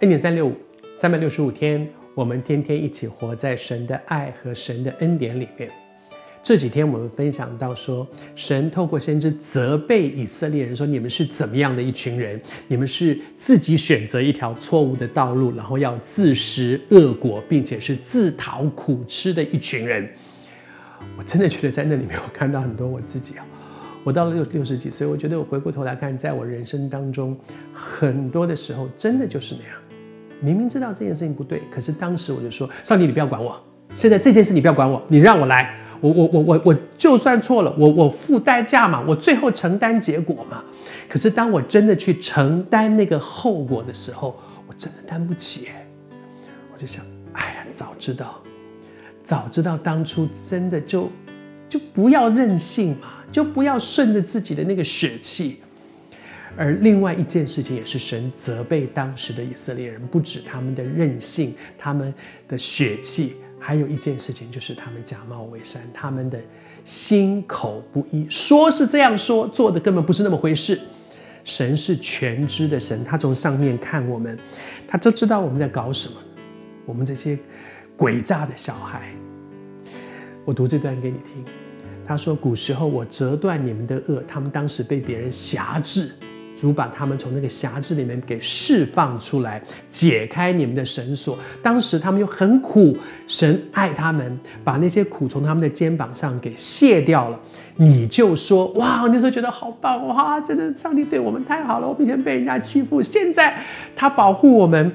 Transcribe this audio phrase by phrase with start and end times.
[0.00, 0.54] 恩典三六五，
[0.94, 5.70] 三百六十五天，我们天天一起活在神的爱和神的恩典里面。
[6.42, 12.38] 这几天我们分享到说，神透过先知责备以色列人说：“你们是怎么样的一群人？
[12.68, 20.06] 你们是自己选择一条错误的道路，然后要自食恶果，并且是自讨苦吃的一群人。”
[21.16, 23.46] 我真的觉得在那里面，我看到很多我自己啊。
[24.04, 27.34] 我到了六六十几岁，我觉得我回过头来看，在我人生当中，
[27.72, 29.76] 很多的时候真的就是那样。
[30.40, 33.60] 明明知道这件事情不对，可是当时我就说：“上帝，你不要管我。
[33.94, 35.74] 现在这件事你不要管我，你让我来。
[36.00, 40.62] 我我我我我就算错了，我我付代价嘛，我最后承担结果嘛。
[41.08, 45.68] 可是当我真的去承担那个后果的时候，我真的担不起。
[46.72, 48.42] 我就想，哎呀，早知道，
[49.22, 51.10] 早知道当初真的就
[51.68, 55.60] 就不要任性嘛。”就不要顺着自己的那个血气，
[56.56, 62.12] 而另外一件事情也是神责备当时的以色列人，不止他们的任性，他们
[62.48, 66.40] 的血气，还有一件事情就是他们假冒伪善，他们的
[66.82, 70.78] 心口不一，说是这样说，做的根本不是那么回事。
[71.44, 74.36] 神是全知的神，他从上面看我们，
[74.88, 76.16] 他就知道我们在搞什么，
[76.84, 77.38] 我们这些
[77.96, 79.14] 诡诈的小孩。
[80.44, 81.44] 我读这段给你听。
[82.08, 86.12] 他说：“古时候我折断你们的恶，他们当时被别人挟制，
[86.56, 91.38] 主把他们从那个挟制里面给释放出来，解开你们的绳索。
[91.62, 97.38] 当时他们又很苦，神爱他们，把那些苦从他们的肩膀上给卸掉了。
[97.76, 101.86] 你就说哇，那时候觉得好棒哇，真的上帝对我们太好了。
[101.86, 103.56] 我们以前被人家欺负，现在
[103.94, 104.90] 他保护我们。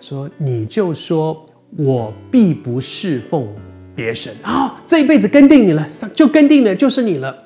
[0.00, 3.46] 说你就说我必不侍奉。”
[3.94, 7.44] 别神啊、哦，这一辈子跟定你了，就跟定了，就是你了。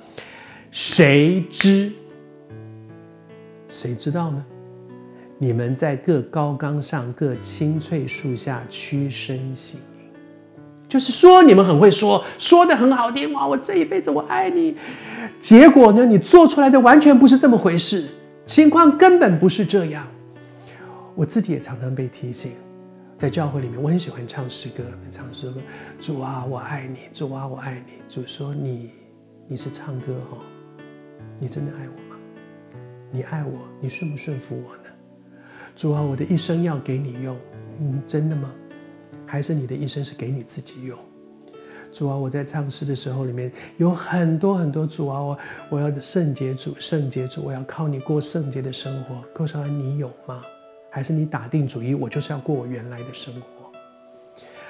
[0.71, 1.91] 谁知？
[3.77, 4.43] 谁知道呢？
[5.39, 9.79] 你们在各高岗上、各青翠树下屈身行，
[10.89, 13.47] 就是说你们很会说，说的很好听哇！
[13.47, 14.75] 我这一辈子我爱你，
[15.39, 18.09] 结果呢，你做出来的完全不是这么回事，
[18.47, 20.09] 情况根本不是这样。
[21.15, 22.53] 我自己也常常被提醒。
[23.19, 25.61] 在教会里面，我很喜欢唱诗歌，唱诗歌。
[26.01, 27.93] 主啊，我爱你，主啊，我爱你。
[28.09, 28.91] 主说你，
[29.49, 30.39] 你是唱歌哈，
[31.39, 32.06] 你真的爱我？
[33.17, 34.91] 你爱我，你顺不顺服我呢？
[35.75, 37.35] 主啊，我的一生要给你用，
[37.81, 38.53] 嗯，真的吗？
[39.25, 40.99] 还是你的一生是给你自己用？
[41.91, 45.39] 主啊，我在唱诗的时候里面有很多很多主啊，我
[45.71, 49.25] 我要圣洁主，圣洁主，我要靠你过圣洁的生活。
[49.35, 50.43] 郭少安，你有吗？
[50.91, 53.49] 还是你打定主意，我就是要过我原来的生活。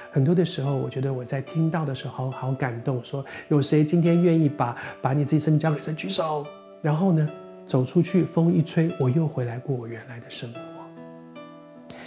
[0.09, 5.93] 很多的时候，我觉得我在听到的时候好感动，说有谁今天愿意把把你自己生命交给神？
[5.97, 6.47] 举手。
[6.79, 7.27] 然后呢，
[7.67, 10.59] 走出去，风一吹，我又回来过我原来的生活。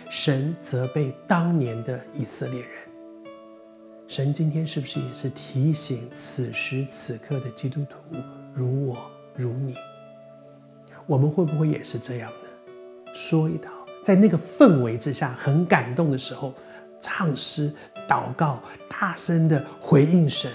[0.08, 2.70] 神责备当年的以色列人，
[4.08, 8.16] 神今天是不是也是提醒此时此刻的基督徒，
[8.52, 8.98] 如我
[9.36, 9.76] 如你，
[11.06, 13.12] 我们会不会也是这样呢？
[13.12, 13.70] 说一道。
[14.02, 16.54] 在那个氛围之下，很感动的时候，
[17.02, 17.70] 唱诗、
[18.08, 20.50] 祷告，大声的回应神。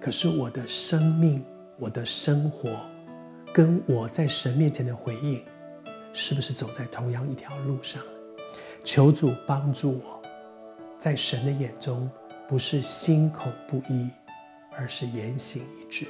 [0.00, 1.44] 可是我的生命、
[1.78, 2.70] 我的生活，
[3.54, 5.40] 跟我在神面前的回应，
[6.12, 8.02] 是不是走在同样一条路上？
[8.82, 10.20] 求主帮助我，
[10.98, 12.10] 在神的眼中，
[12.48, 14.10] 不是心口不一，
[14.72, 16.04] 而是言行一致。